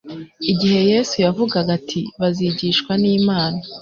[0.51, 3.59] Igihe Yesu yavugaga ati «Bazigishwa n'Imana.»